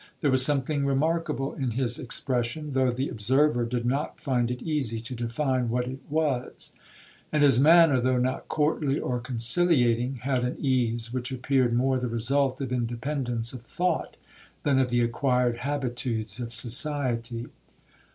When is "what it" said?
5.69-5.99